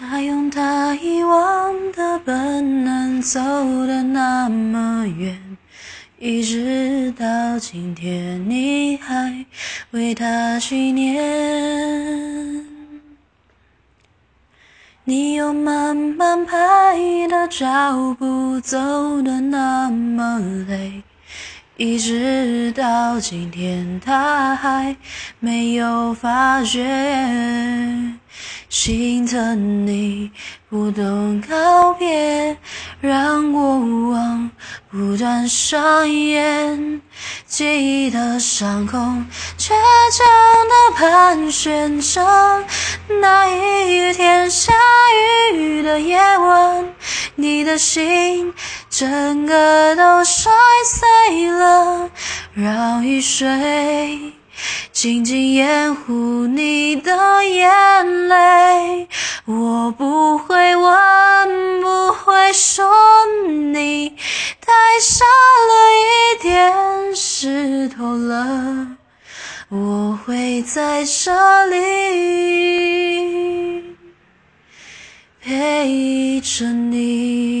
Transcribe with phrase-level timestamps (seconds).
[0.00, 3.40] 他用他遗忘的本能走
[3.84, 5.56] 的那么远，
[6.20, 9.44] 一直到今天，你还
[9.90, 12.64] 为他纪念。
[15.02, 20.38] 你用慢慢拍的脚步走的那么
[20.68, 21.02] 累。
[21.76, 24.96] 一直到今天，他还
[25.40, 26.84] 没有发觉，
[28.68, 30.30] 心疼你
[30.68, 32.56] 不懂告别，
[33.00, 33.62] 让过
[34.10, 34.50] 往
[34.90, 37.00] 不断上演，
[37.46, 38.98] 记忆的伤口
[39.56, 39.72] 倔
[40.12, 40.26] 强
[40.68, 42.64] 的盘旋着。
[43.20, 44.72] 那一天下
[45.54, 46.94] 雨的夜晚，
[47.36, 48.52] 你的心。
[48.90, 50.50] 整个都摔
[50.84, 52.10] 碎了，
[52.54, 54.32] 让雨水
[54.92, 57.70] 静静掩护你的眼
[58.28, 59.08] 泪。
[59.46, 62.86] 我不会问，不会说，
[63.72, 64.10] 你
[64.60, 68.96] 太傻了一点，湿透了，
[69.70, 71.76] 我会在这里
[75.40, 77.57] 陪着你。